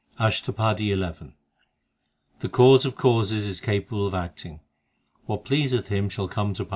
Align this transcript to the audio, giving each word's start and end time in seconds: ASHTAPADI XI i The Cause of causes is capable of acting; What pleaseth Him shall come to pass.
ASHTAPADI 0.19 0.87
XI 0.95 1.25
i 1.25 1.29
The 2.39 2.49
Cause 2.49 2.85
of 2.87 2.95
causes 2.95 3.45
is 3.45 3.61
capable 3.61 4.07
of 4.07 4.15
acting; 4.15 4.61
What 5.27 5.45
pleaseth 5.45 5.89
Him 5.89 6.09
shall 6.09 6.27
come 6.27 6.55
to 6.55 6.65
pass. 6.65 6.69